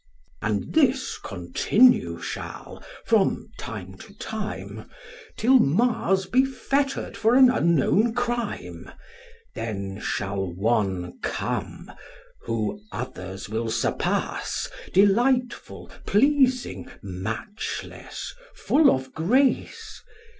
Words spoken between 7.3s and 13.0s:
an unknown crime; Then shall one come, who